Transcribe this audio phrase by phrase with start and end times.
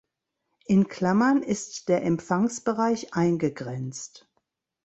[0.65, 4.27] In Klammern ist der Empfangsbereich eingegrenzt.